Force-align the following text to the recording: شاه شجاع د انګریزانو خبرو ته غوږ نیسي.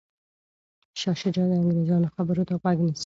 شاه 0.99 1.15
شجاع 1.21 1.45
د 1.49 1.53
انګریزانو 1.61 2.13
خبرو 2.15 2.43
ته 2.49 2.53
غوږ 2.61 2.77
نیسي. 2.87 2.99